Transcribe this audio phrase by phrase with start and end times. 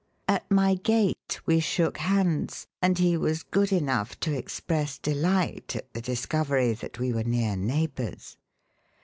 [0.27, 5.93] At my gate we shook hands, and he was good enough to express delight at
[5.93, 8.35] the discovery that we were near neighbours.